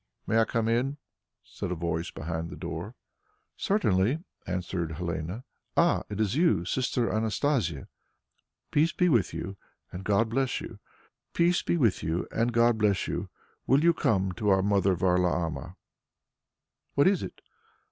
"May 0.25 0.39
I 0.39 0.45
come 0.45 0.67
in?" 0.67 0.97
said 1.43 1.71
a 1.71 1.75
voice 1.75 2.09
behind 2.09 2.49
the 2.49 2.55
door. 2.55 2.95
"Certainly," 3.55 4.17
answered 4.47 4.93
Helene. 4.93 5.43
"Ah, 5.77 6.01
it 6.09 6.19
is 6.19 6.35
you, 6.35 6.65
Sister 6.65 7.07
Athanasia." 7.07 7.87
"Peace 8.71 8.91
be 8.93 9.09
with 9.09 9.31
you, 9.31 9.57
and 9.91 10.03
God 10.03 10.29
bless 10.29 10.59
you; 10.59 10.79
will 11.31 11.91
you 13.83 13.93
come 13.93 14.31
to 14.31 14.49
our 14.49 14.63
Mother 14.63 14.95
Varlaama." 14.95 15.75
"What 16.95 17.07
is 17.07 17.21
it?" 17.21 17.39